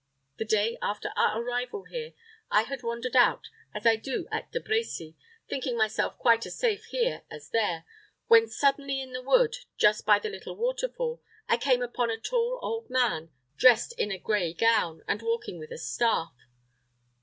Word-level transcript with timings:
The 0.37 0.45
day 0.45 0.79
after 0.81 1.09
our 1.15 1.39
arrival 1.39 1.83
here, 1.83 2.13
I 2.49 2.63
had 2.63 2.81
wandered 2.81 3.15
out, 3.15 3.49
as 3.75 3.85
I 3.85 3.97
do 3.97 4.27
at 4.31 4.51
De 4.51 4.59
Brecy, 4.59 5.13
thinking 5.47 5.77
myself 5.77 6.17
quite 6.17 6.43
as 6.47 6.57
safe 6.57 6.85
here 6.85 7.21
as 7.29 7.51
there, 7.51 7.85
when 8.25 8.47
suddenly 8.47 8.99
in 8.99 9.11
the 9.13 9.21
wood, 9.21 9.55
just 9.77 10.03
by 10.07 10.17
the 10.17 10.29
little 10.31 10.55
waterfall, 10.55 11.21
I 11.47 11.57
came 11.57 11.83
upon 11.83 12.09
a 12.09 12.17
tall 12.17 12.57
old 12.63 12.89
man, 12.89 13.29
dressed 13.57 13.93
in 13.99 14.09
a 14.11 14.17
gray 14.17 14.53
gown, 14.55 15.03
and 15.07 15.21
walking 15.21 15.59
with 15.59 15.69
a 15.69 15.77
staff. 15.77 16.33